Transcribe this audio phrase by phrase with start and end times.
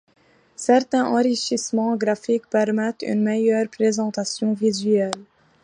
[0.55, 5.11] Certains enrichissements graphiques permettent une meilleure présentation visuelle.